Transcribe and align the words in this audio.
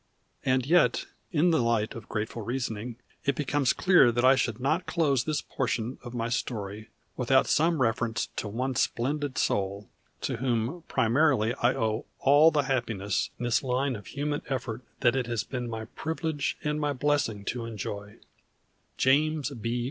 And 0.43 0.65
yet 0.65 1.05
in 1.31 1.51
the 1.51 1.61
light 1.61 1.93
of 1.93 2.09
grateful 2.09 2.41
reasoning 2.41 2.95
it 3.23 3.35
becomes 3.35 3.71
clear 3.71 4.11
that 4.11 4.25
I 4.25 4.35
should 4.35 4.59
not 4.59 4.87
close 4.87 5.25
this 5.25 5.43
portion 5.43 5.99
of 6.03 6.15
my 6.15 6.27
story 6.27 6.89
without 7.15 7.45
some 7.45 7.79
reference 7.83 8.25
to 8.37 8.47
one 8.47 8.73
splendid 8.73 9.37
soul, 9.37 9.91
to 10.21 10.37
whom 10.37 10.81
primarily 10.87 11.53
I 11.53 11.75
owe 11.75 12.07
all 12.17 12.49
the 12.49 12.63
happiness 12.63 13.29
in 13.37 13.43
this 13.43 13.61
line 13.61 13.95
of 13.95 14.07
human 14.07 14.41
effort 14.49 14.81
that 15.01 15.15
it 15.15 15.27
has 15.27 15.43
been 15.43 15.69
my 15.69 15.85
privilege 15.85 16.57
and 16.63 16.81
my 16.81 16.93
blessing 16.93 17.45
to 17.45 17.65
enjoy, 17.65 18.17
James 18.97 19.51
B. 19.51 19.79